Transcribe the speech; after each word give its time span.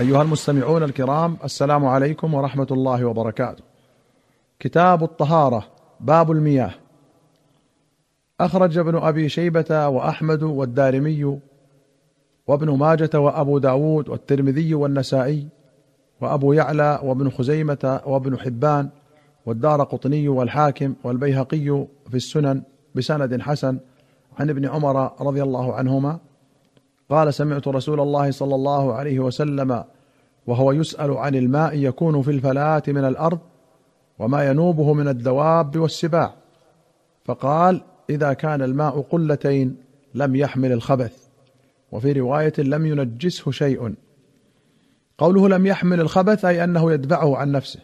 أيها 0.00 0.22
المستمعون 0.22 0.82
الكرام 0.82 1.36
السلام 1.44 1.84
عليكم 1.84 2.34
ورحمة 2.34 2.66
الله 2.70 3.04
وبركاته. 3.04 3.64
كتاب 4.58 5.02
الطهارة 5.02 5.66
باب 6.00 6.30
المياه. 6.30 6.74
أخرج 8.40 8.78
ابن 8.78 8.96
أبي 8.96 9.28
شيبة 9.28 9.88
وأحمد 9.88 10.42
والدارمي 10.42 11.38
وابن 12.46 12.78
ماجة 12.78 13.20
وأبو 13.20 13.58
داود 13.58 14.08
والترمذي 14.08 14.74
والنسائي 14.74 15.48
وأبو 16.20 16.52
يعلى 16.52 17.00
وابن 17.02 17.30
خزيمة 17.30 18.00
وابن 18.06 18.38
حبان 18.38 18.88
والدار 19.46 19.82
قطني 19.82 20.28
والحاكم 20.28 20.94
والبيهقي 21.04 21.86
في 22.10 22.14
السنن 22.14 22.62
بسند 22.94 23.40
حسن 23.40 23.78
عن 24.38 24.50
ابن 24.50 24.66
عمر 24.66 25.22
رضي 25.26 25.42
الله 25.42 25.74
عنهما 25.74 26.18
قال 27.12 27.34
سمعت 27.34 27.68
رسول 27.68 28.00
الله 28.00 28.30
صلى 28.30 28.54
الله 28.54 28.94
عليه 28.94 29.20
وسلم 29.20 29.84
وهو 30.46 30.72
يسأل 30.72 31.10
عن 31.10 31.34
الماء 31.34 31.76
يكون 31.76 32.22
في 32.22 32.30
الفلاة 32.30 32.82
من 32.88 33.04
الأرض 33.04 33.38
وما 34.18 34.48
ينوبه 34.50 34.92
من 34.92 35.08
الدواب 35.08 35.78
والسباع. 35.78 36.34
فقال 37.24 37.82
إذا 38.10 38.32
كان 38.32 38.62
الماء 38.62 39.00
قلتين 39.00 39.76
لم 40.14 40.36
يحمل 40.36 40.72
الخبث. 40.72 41.16
وفي 41.92 42.12
رواية 42.12 42.52
لم 42.58 42.86
ينجسه 42.86 43.50
شيء. 43.50 43.94
قوله 45.18 45.48
لم 45.48 45.66
يحمل 45.66 46.00
الخبث 46.00 46.44
أي 46.44 46.64
أنه 46.64 46.92
يدفعه 46.92 47.36
عن 47.36 47.52
نفسه. 47.52 47.80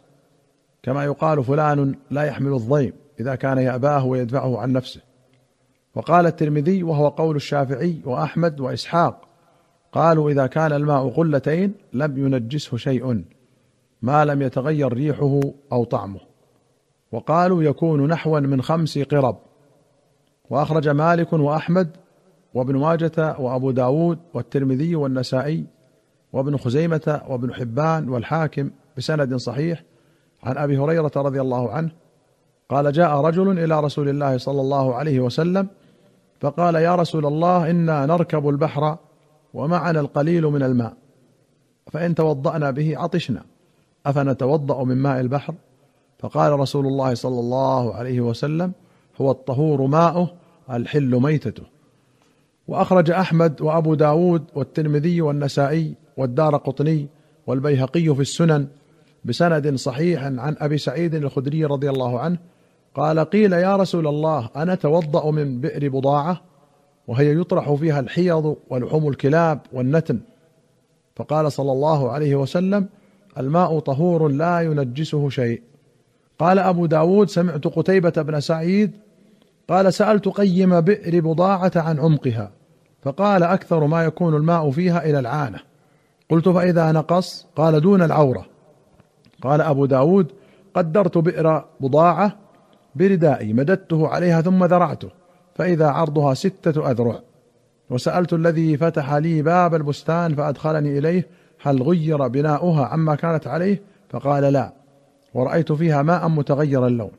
كما 0.82 1.04
يقال 1.04 1.44
فلان 1.44 1.94
لا 2.10 2.22
يحمل 2.22 2.52
الضيم 2.52 2.92
إذا 3.20 3.34
كان 3.34 3.58
يأباه 3.58 4.04
ويدفعه 4.04 4.58
عن 4.58 4.72
نفسه. 4.72 5.00
وقال 5.98 6.26
الترمذي 6.26 6.82
وهو 6.82 7.08
قول 7.08 7.36
الشافعي 7.36 8.00
وأحمد 8.04 8.60
وإسحاق 8.60 9.28
قالوا 9.92 10.30
إذا 10.30 10.46
كان 10.46 10.72
الماء 10.72 11.08
قلتين 11.08 11.74
لم 11.92 12.18
ينجسه 12.18 12.76
شيء 12.76 13.24
ما 14.02 14.24
لم 14.24 14.42
يتغير 14.42 14.92
ريحه 14.92 15.40
أو 15.72 15.84
طعمه. 15.84 16.20
وقالوا 17.12 17.62
يكون 17.62 18.06
نحوا 18.06 18.40
من 18.40 18.62
خمس 18.62 18.98
قرب. 18.98 19.36
وأخرج 20.50 20.88
مالك 20.88 21.32
وأحمد 21.32 21.90
وابن 22.54 22.76
ماجة 22.76 23.36
وأبو 23.38 23.70
داود 23.70 24.18
والترمذي 24.34 24.96
والنسائي 24.96 25.64
وابن 26.32 26.56
خزيمة 26.56 27.22
وابن 27.28 27.54
حبان 27.54 28.08
والحاكم 28.08 28.70
بسند 28.96 29.36
صحيح 29.36 29.82
عن 30.42 30.58
أبي 30.58 30.78
هريرة 30.78 31.12
رضي 31.16 31.40
الله 31.40 31.70
عنه 31.72 31.90
قال 32.68 32.92
جاء 32.92 33.20
رجل 33.20 33.58
إلى 33.64 33.80
رسول 33.80 34.08
الله 34.08 34.38
صلى 34.38 34.60
الله 34.60 34.94
عليه 34.94 35.20
وسلم 35.20 35.68
فقال 36.40 36.74
يا 36.74 36.94
رسول 36.94 37.26
الله 37.26 37.70
إنا 37.70 38.06
نركب 38.06 38.48
البحر 38.48 38.96
ومعنا 39.54 40.00
القليل 40.00 40.46
من 40.46 40.62
الماء. 40.62 40.96
فإن 41.92 42.14
توضأنا 42.14 42.70
به 42.70 42.98
عطشنا. 42.98 43.44
أفنتوضأ 44.06 44.84
من 44.84 44.96
ماء 44.96 45.20
البحر؟ 45.20 45.54
فقال 46.18 46.60
رسول 46.60 46.86
الله 46.86 47.14
صلى 47.14 47.40
الله 47.40 47.94
عليه 47.94 48.20
وسلم 48.20 48.72
هو 49.20 49.30
الطهور 49.30 49.86
ماؤه 49.86 50.30
الحل 50.70 51.20
ميتته. 51.22 51.62
وأخرج 52.68 53.10
أحمد 53.10 53.60
وأبو 53.60 53.94
داود 53.94 54.44
والترمذي 54.54 55.20
والنسائي 55.20 55.94
والدار 56.16 56.56
قطني 56.56 57.08
والبيهقي 57.46 58.14
في 58.14 58.20
السنن 58.20 58.66
بسند 59.24 59.74
صحيح 59.74 60.22
عن 60.22 60.56
أبي 60.58 60.78
سعيد 60.78 61.14
الخدري 61.14 61.64
رضي 61.64 61.90
الله 61.90 62.20
عنه 62.20 62.38
قال 62.94 63.18
قيل 63.18 63.52
يا 63.52 63.76
رسول 63.76 64.06
الله 64.06 64.48
أنا 64.56 64.74
توضا 64.74 65.30
من 65.30 65.60
بئر 65.60 65.88
بضاعة 65.88 66.40
وهي 67.08 67.40
يطرح 67.40 67.72
فيها 67.72 68.00
الحيض 68.00 68.56
ولحوم 68.70 69.08
الكلاب 69.08 69.60
والنتن. 69.72 70.20
فقال 71.16 71.52
صلى 71.52 71.72
الله 71.72 72.10
عليه 72.10 72.34
وسلم 72.34 72.88
الماء 73.38 73.78
طهور 73.78 74.28
لا 74.28 74.60
ينجسه 74.60 75.28
شيء. 75.28 75.62
قال 76.38 76.58
أبو 76.58 76.86
داود 76.86 77.28
سمعت 77.28 77.66
قتيبة 77.66 78.10
بن 78.10 78.40
سعيد 78.40 78.92
قال 79.68 79.94
سألت 79.94 80.28
قيم 80.28 80.80
بئر 80.80 81.20
بضاعة 81.20 81.72
عن 81.76 81.98
عمقها 81.98 82.50
فقال 83.02 83.42
أكثر 83.42 83.86
ما 83.86 84.04
يكون 84.04 84.34
الماء 84.34 84.70
فيها 84.70 85.04
إلى 85.04 85.18
العانة. 85.18 85.58
قلت 86.30 86.48
فإذا 86.48 86.92
نقص؟ 86.92 87.46
قال 87.56 87.80
دون 87.80 88.02
العورة. 88.02 88.46
قال 89.42 89.60
أبو 89.60 89.86
داود 89.86 90.32
قدرت 90.74 91.18
بئر 91.18 91.64
بضاعة 91.80 92.36
بردائي 92.98 93.52
مددته 93.52 94.08
عليها 94.08 94.40
ثم 94.40 94.64
ذرعته 94.64 95.10
فإذا 95.54 95.86
عرضها 95.86 96.34
ستة 96.34 96.90
أذرع. 96.90 97.20
وسألت 97.90 98.32
الذي 98.32 98.76
فتح 98.76 99.14
لي 99.14 99.42
باب 99.42 99.74
البستان 99.74 100.34
فأدخلني 100.34 100.98
إليه 100.98 101.26
هل 101.62 101.82
غير 101.82 102.28
بناؤها 102.28 102.86
عما 102.86 103.14
كانت 103.14 103.46
عليه؟ 103.46 103.82
فقال 104.10 104.52
لا 104.52 104.72
ورأيت 105.34 105.72
فيها 105.72 106.02
ماء 106.02 106.28
متغير 106.28 106.86
اللون. 106.86 107.10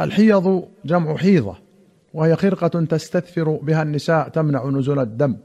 الحيض 0.00 0.68
جمع 0.84 1.16
حيضة 1.16 1.56
وهي 2.14 2.36
خرقة 2.36 2.84
تستثفر 2.84 3.58
بها 3.62 3.82
النساء 3.82 4.28
تمنع 4.28 4.66
نزول 4.66 4.98
الدم. 4.98 5.36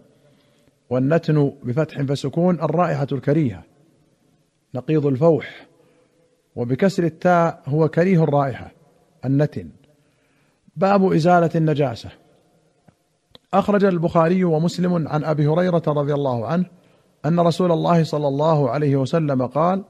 والنتن 0.89 1.51
بفتح 1.63 2.01
فسكون 2.01 2.55
الرائحة 2.55 3.07
الكريهة. 3.11 3.63
نقيض 4.75 5.05
الفوح 5.05 5.67
وبكسر 6.55 7.03
التاء 7.03 7.61
هو 7.65 7.87
كريه 7.87 8.23
الرائحة. 8.23 8.71
النتن. 9.25 9.69
باب 10.75 11.13
إزالة 11.13 11.49
النجاسة. 11.55 12.09
أخرج 13.53 13.85
البخاري 13.85 14.43
ومسلم 14.43 15.07
عن 15.07 15.23
أبي 15.23 15.47
هريرة 15.47 15.83
رضي 15.87 16.13
الله 16.13 16.47
عنه 16.47 16.65
أن 17.25 17.39
رسول 17.39 17.71
الله 17.71 18.03
صلى 18.03 18.27
الله 18.27 18.69
عليه 18.69 18.95
وسلم 18.95 19.45
قال 19.45 19.83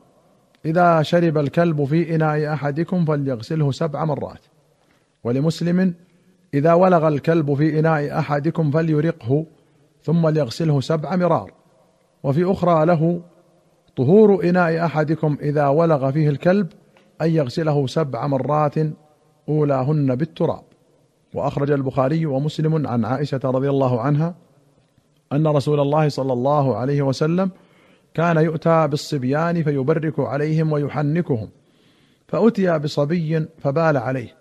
إذا 0.66 1.02
شرب 1.02 1.38
الكلب 1.38 1.84
في 1.84 2.16
إناء 2.16 2.53
أحدكم 2.53 3.06
فليغسله 3.06 3.72
سبع 3.72 4.06
مرات. 4.06 4.40
ولمسلم 5.24 5.94
إذا 6.53 6.74
ولغ 6.74 7.08
الكلب 7.08 7.53
في 7.53 7.80
إناء 7.80 8.19
أحدكم 8.19 8.72
فليرقه 8.72 9.46
ثم 10.03 10.28
ليغسله 10.28 10.81
سبع 10.81 11.16
مرار. 11.16 11.52
وفي 12.24 12.52
أخرى 12.52 12.86
له 12.86 13.22
طهور 13.96 14.44
إناء 14.44 14.86
أحدكم 14.86 15.38
إذا 15.42 15.68
ولغ 15.68 16.12
فيه 16.12 16.30
الكلب 16.30 16.68
أن 17.22 17.30
يغسله 17.30 17.88
سبع 17.88 18.28
مرات 18.28 18.78
أولاهن 19.51 20.16
بالتراب. 20.16 20.63
وأخرج 21.34 21.72
البخاري 21.72 22.25
ومسلم 22.25 22.88
عن 22.88 23.06
عائشة 23.06 23.39
رضي 23.44 23.69
الله 23.69 24.01
عنها 24.01 24.35
أن 25.34 25.47
رسول 25.47 25.79
الله 25.79 26.09
صلى 26.09 26.34
الله 26.34 26.75
عليه 26.75 27.01
وسلم 27.01 27.51
كان 28.13 28.38
يؤتى 28.38 28.88
بالصبيان 28.88 29.63
فيبرك 29.63 30.19
عليهم 30.19 30.72
ويحنكهم. 30.72 31.50
فأتي 32.28 32.79
بصبي 32.79 33.45
فبال 33.57 33.97
عليه 33.97 34.35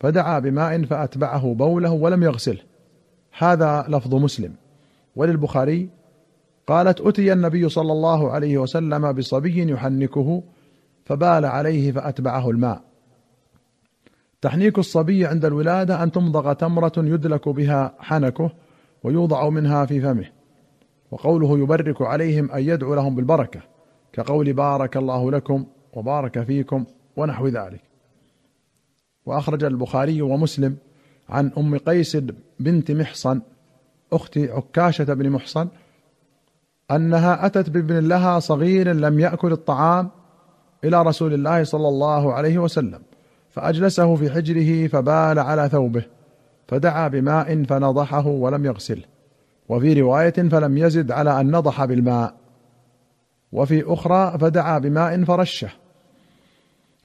فدعا 0.00 0.38
بماء 0.38 0.82
فأتبعه 0.82 1.54
بوله 1.54 1.92
ولم 1.92 2.22
يغسله. 2.22 2.60
هذا 3.38 3.84
لفظ 3.88 4.14
مسلم. 4.14 4.52
وللبخاري 5.16 5.88
قالت 6.66 7.00
أتي 7.00 7.32
النبي 7.32 7.68
صلى 7.68 7.92
الله 7.92 8.30
عليه 8.30 8.58
وسلم 8.58 9.12
بصبي 9.12 9.72
يحنكه 9.72 10.42
فبال 11.04 11.44
عليه 11.44 11.92
فأتبعه 11.92 12.50
الماء. 12.50 12.82
تحنيك 14.44 14.78
الصبي 14.78 15.26
عند 15.26 15.44
الولادة 15.44 16.02
أن 16.02 16.12
تمضغ 16.12 16.52
تمرة 16.52 16.92
يدلك 16.96 17.48
بها 17.48 17.94
حنكه 17.98 18.50
ويوضع 19.02 19.48
منها 19.48 19.86
في 19.86 20.00
فمه. 20.00 20.24
وقوله 21.10 21.58
يبرك 21.58 22.02
عليهم 22.02 22.50
أن 22.50 22.62
يدعو 22.62 22.94
لهم 22.94 23.14
بالبركة 23.14 23.60
كقول 24.12 24.52
بارك 24.52 24.96
الله 24.96 25.30
لكم 25.30 25.66
وبارك 25.92 26.42
فيكم 26.42 26.84
ونحو 27.16 27.48
ذلك. 27.48 27.80
وأخرج 29.26 29.64
البخاري 29.64 30.22
ومسلم 30.22 30.76
عن 31.28 31.50
أم 31.58 31.78
قيس 31.78 32.16
بنت 32.60 32.90
محصن 32.90 33.40
اخت 34.12 34.38
عكاشة 34.38 35.14
بن 35.14 35.30
محصن 35.30 35.68
أنها 36.90 37.46
أتت 37.46 37.70
بابن 37.70 38.08
لها 38.08 38.38
صغير 38.38 38.92
لم 38.92 39.20
يأكل 39.20 39.52
الطعام 39.52 40.10
إلى 40.84 41.02
رسول 41.02 41.34
الله 41.34 41.64
صلى 41.64 41.88
الله 41.88 42.32
عليه 42.32 42.58
وسلم. 42.58 43.13
فأجلسه 43.54 44.16
في 44.16 44.30
حجره 44.30 44.86
فبال 44.86 45.38
على 45.38 45.68
ثوبه 45.68 46.04
فدعا 46.68 47.08
بماء 47.08 47.64
فنضحه 47.64 48.26
ولم 48.26 48.66
يغسله 48.66 49.02
وفي 49.68 50.00
رواية 50.00 50.30
فلم 50.30 50.78
يزد 50.78 51.10
على 51.10 51.40
أن 51.40 51.56
نضح 51.56 51.84
بالماء 51.84 52.34
وفي 53.52 53.92
أخرى 53.92 54.38
فدعا 54.38 54.78
بماء 54.78 55.24
فرشه. 55.24 55.68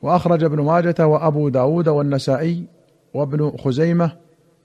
وأخرج 0.02 0.44
ابن 0.44 0.62
ماجة 0.62 1.08
وأبو 1.08 1.50
داود 1.50 1.88
والنسائي 1.88 2.64
وابن 3.14 3.58
خزيمة 3.58 4.12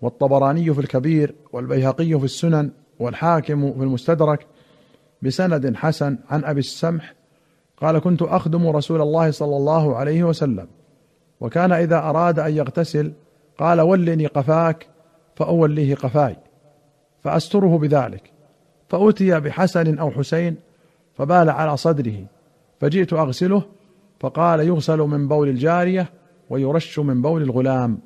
والطبراني 0.02 0.74
في 0.74 0.80
الكبير 0.80 1.34
والبيهقي 1.52 2.18
في 2.18 2.24
السنن 2.24 2.70
والحاكم 2.98 3.72
في 3.72 3.82
المستدرك 3.82 4.46
بسند 5.22 5.76
حسن 5.76 6.18
عن 6.30 6.44
أبي 6.44 6.60
السمح 6.60 7.14
قال 7.76 7.98
كنت 7.98 8.22
أخدم 8.22 8.68
رسول 8.68 9.00
الله 9.00 9.30
صلى 9.30 9.56
الله 9.56 9.96
عليه 9.96 10.24
وسلم 10.24 10.66
وكان 11.40 11.72
إذا 11.72 11.98
أراد 11.98 12.38
أن 12.38 12.56
يغتسل 12.56 13.12
قال 13.58 13.80
ولني 13.80 14.26
قفاك 14.26 14.86
فأوليه 15.36 15.94
قفاي 15.94 16.36
فأستره 17.20 17.78
بذلك. 17.78 18.30
فأتي 18.88 19.40
بحسن 19.40 19.98
أو 19.98 20.10
حسين 20.10 20.56
فبال 21.14 21.50
على 21.50 21.76
صدره. 21.76 22.24
فجئت 22.80 23.12
أغسله 23.12 23.62
فقال 24.20 24.60
يغسل 24.60 24.98
من 24.98 25.28
بول 25.28 25.48
الجارية 25.48 26.10
ويرش 26.50 26.98
من 26.98 27.22
بول 27.22 27.42
الغلام. 27.42 27.98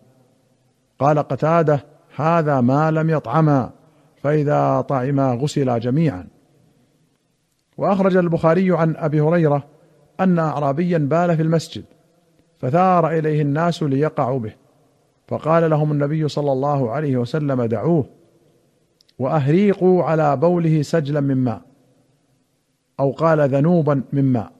قال 0.98 1.18
قتادة 1.18 1.84
هذا 2.16 2.60
ما 2.60 2.90
لم 2.90 3.10
يطعما 3.10 3.70
فإذا 4.22 4.80
طعما 4.80 5.32
غسلا 5.34 5.78
جميعا. 5.78 6.26
وأخرج 7.76 8.16
البخاري 8.16 8.76
عن 8.76 8.96
أبي 8.96 9.20
هريرة 9.20 9.64
أن 10.20 10.38
أعرابيا 10.38 10.98
بال 10.98 11.36
في 11.36 11.42
المسجد. 11.42 11.84
فثار 12.58 13.10
إليه 13.10 13.42
الناس 13.42 13.82
ليقعوا 13.82 14.38
به. 14.38 14.52
فقال 15.28 15.70
لهم 15.70 15.92
النبي 15.92 16.28
صلى 16.28 16.52
الله 16.52 16.90
عليه 16.90 17.16
وسلم 17.16 17.62
دعوه 17.62 18.06
وأهريقوا 19.18 20.04
على 20.04 20.36
بوله 20.36 20.82
سجلا 20.82 21.20
من 21.20 21.36
ماء 21.36 21.62
أو 23.00 23.10
قال 23.10 23.48
ذنوبا 23.48 24.02
من 24.12 24.24
ماء 24.24 24.52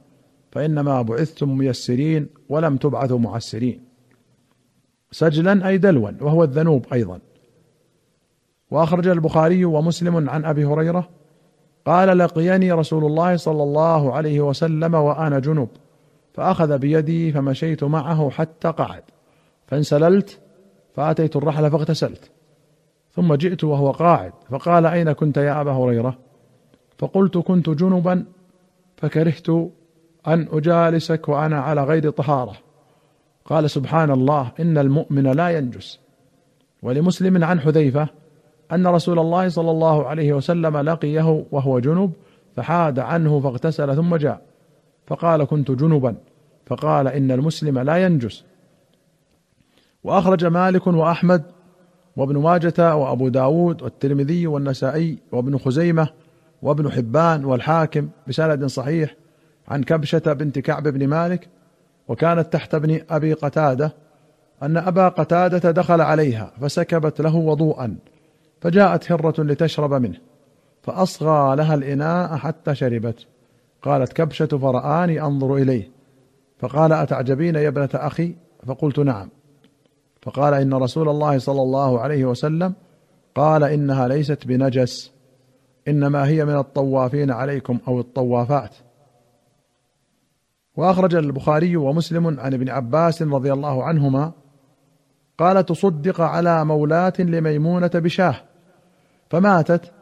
فإنما 0.53 1.03
بعثتم 1.03 1.59
ميسرين 1.59 2.29
ولم 2.49 2.77
تبعثوا 2.77 3.19
معسرين. 3.19 3.85
سجلا 5.11 5.69
أي 5.69 5.79
دلوا 5.79 6.11
وهو 6.21 6.45
الذنوب 6.45 6.87
أيضا. 6.93 7.21
وأخرج 8.71 9.09
البخاري 9.09 9.65
ومسلم 9.65 10.31
عن 10.31 10.45
أبي 10.45 10.65
هريرة 10.65 11.09
قال 11.87 12.19
لقيني 12.19 12.73
رسول 12.73 13.05
الله 13.05 13.37
صلى 13.37 13.63
الله 13.63 14.13
عليه 14.13 14.41
وسلم 14.41 14.95
وأنا 14.95 15.39
جنب. 15.39 15.69
فأخذ 16.39 16.79
بيدي 16.79 17.33
فمشيت 17.33 17.85
معه 17.85 18.31
حتى 18.31 18.69
قعد. 18.69 19.03
فانسللت 19.67 20.41
فأتيت 20.95 21.37
الرحل 21.37 21.71
فاغتسلت. 21.71 22.31
ثم 23.13 23.35
جئت 23.35 23.65
وهو 23.65 23.91
قاعد 23.91 24.33
فقال 24.51 24.87
أين 24.87 25.13
كنت 25.13 25.37
يا 25.37 25.61
أبا 25.61 25.73
هريرة؟ 25.73 26.19
فقلت 26.99 27.39
كنت 27.39 27.71
جنبا 27.71 28.25
فكرهت 28.97 29.49
أن 30.27 30.49
أجالسك 30.53 31.29
وأنا 31.29 31.61
على 31.61 31.85
غير 31.85 32.11
طهارة. 32.11 32.57
قال 33.45 33.71
سبحان 33.71 34.11
الله 34.11 34.53
إن 34.61 34.79
المؤمن 34.79 35.33
لا 35.33 35.49
ينجس. 35.49 36.01
ولمسلم 36.83 37.45
عن 37.45 37.61
حذيفة 37.61 38.09
أن 38.73 38.87
رسول 38.87 39.19
الله 39.19 39.49
صلى 39.49 39.71
الله 39.71 40.07
عليه 40.07 40.33
وسلم 40.33 40.77
لقيه 40.77 41.45
وهو 41.51 41.79
جنب 41.79 42.13
فحاد 42.57 42.99
عنه 42.99 43.41
فاغتسل 43.41 43.97
ثم 43.97 44.17
جاء. 44.17 44.48
فقال 45.09 45.45
كنت 45.45 45.71
جنبا. 45.71 46.15
فقال 46.67 47.09
إن 47.09 47.31
المسلم 47.31 47.79
لا 47.79 47.97
ينجس. 47.97 48.45
وأخرج 50.05 50.45
مالك 50.45 50.87
وأحمد 50.87 51.43
وابن 52.17 52.37
ماجة 52.37 52.97
وأبو 52.97 53.29
داود 53.29 53.83
والترمذي 53.83 54.47
والنسائي 54.47 55.19
وابن 55.33 55.59
خزيمة 55.59 56.09
وابن 56.63 56.93
حبان 56.93 57.45
والحاكم 57.45 58.09
بسند 58.27 58.67
صحيح 58.67 59.15
عن 59.69 59.83
كبشة 59.83 60.33
بنت 60.33 60.59
كعب 60.59 60.89
بن 60.89 61.09
مالك 61.09 61.49
وكانت 62.09 62.53
تحت 62.53 62.75
ابن 62.75 63.01
أبي 63.11 63.33
قتادة 63.33 63.93
أن 64.63 64.77
أبا 64.77 65.09
قتادة 65.09 65.71
دخل 65.71 66.01
عليها 66.01 66.53
فسكبت 66.61 67.21
له 67.21 67.37
وضوءا. 67.37 67.97
فجاءت 68.61 69.13
هره 69.13 69.43
لتشرب 69.43 69.95
منه. 69.95 70.19
فأصغى 70.83 71.57
لها 71.57 71.75
الإناء 71.75 72.37
حتى 72.37 72.75
شربت. 72.75 73.27
قالت 73.83 74.13
كبشة 74.13 74.47
فرآني 74.47 75.23
أنظر 75.23 75.55
إليه. 75.55 75.91
فقال 76.59 76.93
أتعجبين 76.93 77.55
يا 77.55 77.69
ابنة 77.69 77.91
أخي؟ 77.95 78.35
فقلت 78.67 78.99
نعم. 78.99 79.29
فقال 80.23 80.55
إن 80.55 80.75
رسول 80.75 81.09
الله 81.09 81.39
صلى 81.39 81.63
الله 81.63 82.01
عليه 82.01 82.25
وسلم 82.25 82.75
قال 83.35 83.65
إنها 83.65 84.09
ليست 84.09 84.47
بنجس 84.47 85.13
إنما 85.89 86.27
هي 86.29 86.45
من 86.45 86.57
الطوافين 86.57 87.31
عليكم 87.31 87.79
أو 87.89 88.01
الطوافات. 88.01 88.75
وأخرج 90.77 91.15
البخاري 91.15 91.77
ومسلم 91.77 92.41
عن 92.41 92.55
ابن 92.55 92.69
عباس 92.69 93.23
رضي 93.23 93.53
الله 93.53 93.85
عنهما 93.85 94.33
قال 95.39 95.67
تصدق 95.67 96.21
على 96.21 96.65
مولاة 96.65 97.13
لميمونة 97.19 97.91
بشاه 97.95 98.35
فماتت 99.31 99.93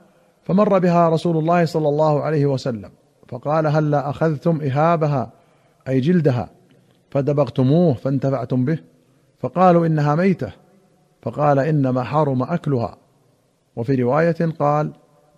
فمر 0.43 0.78
بها 0.78 1.08
رسول 1.08 1.37
الله 1.37 1.64
صلى 1.64 1.88
الله 1.88 2.23
عليه 2.23 2.46
وسلم. 2.46 2.90
فقال 3.28 3.67
هلا 3.67 4.11
أخذتم 4.11 4.61
إهابها 4.61 5.31
أي 5.88 6.00
جلدها؟ 6.00 6.49
فدبغتموه 7.11 7.94
فانتفعتم 7.94 8.64
به 8.64 8.78
فقالوا 9.38 9.87
إنها 9.87 10.14
ميتة 10.14 10.52
فقال 11.23 11.58
إنما 11.58 12.02
حرم 12.02 12.43
أكلها. 12.43 12.96
وفي 13.76 13.94
رواية 13.94 14.52
قال 14.58 14.93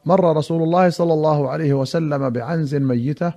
مر 0.04 0.36
رسول 0.36 0.62
الله 0.62 0.90
صلى 0.90 1.12
الله 1.12 1.48
عليه 1.50 1.74
وسلم 1.74 2.30
بعنز 2.30 2.74
ميتة 2.74 3.32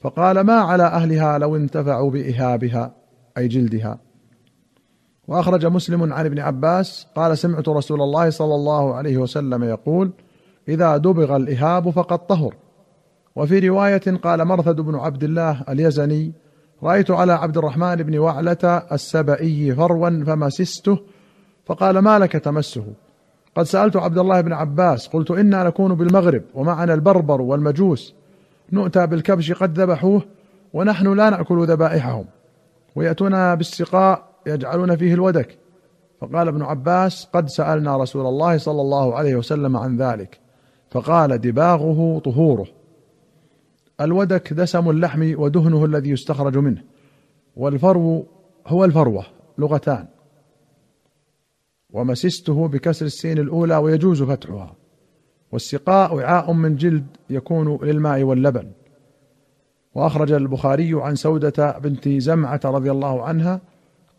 فقال 0.00 0.40
ما 0.40 0.54
على 0.54 0.82
أهلها 0.82 1.38
لو 1.38 1.56
انتفعوا 1.56 2.10
بإهابها 2.10 2.92
أي 3.38 3.48
جلدها؟ 3.48 3.98
وأخرج 5.28 5.66
مسلم 5.66 6.12
عن 6.12 6.26
ابن 6.26 6.38
عباس 6.38 7.06
قال 7.16 7.38
سمعت 7.38 7.68
رسول 7.68 8.02
الله 8.02 8.30
صلى 8.30 8.54
الله 8.54 8.94
عليه 8.94 9.16
وسلم 9.16 9.64
يقول 9.64 10.10
إذا 10.68 10.96
دبغ 10.96 11.36
الإهاب 11.36 11.90
فقد 11.90 12.26
طهر. 12.26 12.54
وفي 13.36 13.68
رواية 13.68 14.16
قال 14.22 14.44
مرثد 14.44 14.80
بن 14.80 14.94
عبد 14.94 15.24
الله 15.24 15.62
اليزني 15.68 16.32
رأيت 16.82 17.10
على 17.10 17.32
عبد 17.32 17.56
الرحمن 17.56 17.96
بن 17.96 18.18
وعلة 18.18 18.82
السبئي 18.92 19.74
فروا 19.74 20.24
فمسسته 20.24 20.98
فقال 21.66 21.98
ما 21.98 22.18
لك 22.18 22.32
تمسه؟ 22.32 22.84
قد 23.56 23.64
سألت 23.64 23.96
عبد 23.96 24.18
الله 24.18 24.40
بن 24.40 24.52
عباس 24.52 25.08
قلت 25.08 25.30
إنا 25.30 25.64
نكون 25.64 25.94
بالمغرب 25.94 26.42
ومعنا 26.54 26.94
البربر 26.94 27.40
والمجوس 27.40 28.14
نؤتى 28.72 29.06
بالكبش 29.06 29.52
قد 29.52 29.80
ذبحوه 29.80 30.22
ونحن 30.72 31.14
لا 31.14 31.30
نأكل 31.30 31.66
ذبائحهم 31.66 32.24
وياتون 32.96 33.54
بالسقاء 33.54 34.22
يجعلون 34.46 34.96
فيه 34.96 35.14
الودك. 35.14 35.58
فقال 36.20 36.48
ابن 36.48 36.62
عباس 36.62 37.28
قد 37.32 37.48
سألنا 37.48 37.96
رسول 37.96 38.26
الله 38.26 38.58
صلى 38.58 38.80
الله 38.80 39.14
عليه 39.14 39.36
وسلم 39.36 39.76
عن 39.76 39.96
ذلك 39.96 40.40
فقال 40.90 41.38
دباغه 41.38 42.20
طهوره. 42.24 42.66
الودك 44.00 44.52
دسم 44.52 44.90
اللحم 44.90 45.34
ودهنه 45.38 45.84
الذي 45.84 46.10
يستخرج 46.10 46.58
منه. 46.58 46.82
والفرو 47.56 48.26
هو 48.66 48.84
الفروة 48.84 49.24
لغتان. 49.58 50.06
ومسسته 51.92 52.68
بكسر 52.68 53.06
السين 53.06 53.38
الأولى 53.38 53.76
ويجوز 53.76 54.22
فتحها. 54.22 54.74
والسقاء 55.52 56.14
وعاء 56.14 56.52
من 56.52 56.76
جلد 56.76 57.06
يكون 57.30 57.78
للماء 57.82 58.22
واللبن. 58.22 58.72
وأخرج 59.94 60.32
البخاري 60.32 61.02
عن 61.02 61.14
سودة 61.14 61.78
بنت 61.78 62.08
زمعة 62.08 62.60
رضي 62.64 62.90
الله 62.90 63.22
عنها 63.22 63.60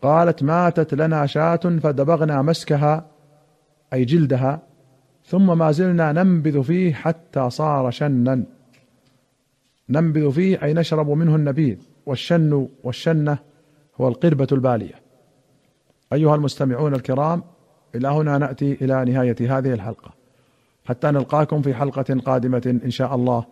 قالت 0.02 0.42
ماتت 0.42 0.94
لنا 0.94 1.26
شاة 1.26 1.56
فدبغنا 1.56 2.42
مسكها 2.42 3.06
أي 3.92 4.04
جلدها 4.04 4.62
ثم 5.24 5.58
ما 5.58 5.70
زلنا 5.70 6.12
ننبذ 6.12 6.62
فيه 6.62 6.94
حتى 6.94 7.50
صار 7.50 7.90
شنا. 7.90 8.57
ننبذ 9.90 10.32
فيه 10.32 10.62
أي 10.62 10.74
نشرب 10.74 11.10
منه 11.10 11.36
النبيذ 11.36 11.76
والشن 12.06 12.68
والشنة 12.84 13.38
هو 14.00 14.08
القربة 14.08 14.46
البالية. 14.52 14.94
أيها 16.12 16.34
المستمعون 16.34 16.94
الكرام 16.94 17.42
إلى 17.94 18.08
هنا 18.08 18.38
نأتي 18.38 18.72
إلى 18.72 19.04
نهاية 19.04 19.58
هذه 19.58 19.72
الحلقة. 19.72 20.10
حتى 20.84 21.10
نلقاكم 21.10 21.62
في 21.62 21.74
حلقة 21.74 22.20
قادمة 22.26 22.80
إن 22.84 22.90
شاء 22.90 23.14
الله. 23.14 23.44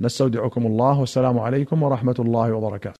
نستودعكم 0.00 0.66
الله. 0.66 1.00
والسلام 1.00 1.38
عليكم 1.38 1.82
ورحمة 1.82 2.14
الله 2.18 2.52
وبركاته. 2.52 2.92